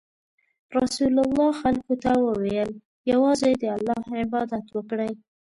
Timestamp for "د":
3.61-3.63